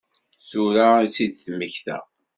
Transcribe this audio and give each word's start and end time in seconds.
Tura 0.49 0.87
i 1.05 1.07
tt-id-temmekta? 1.09 1.97